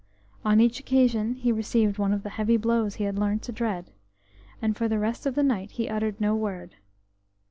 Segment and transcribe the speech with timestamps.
[0.43, 3.91] On each occasion he received one of the heavy blows he had learnt to dread,
[4.59, 6.73] and for the rest of the night he uttered no word.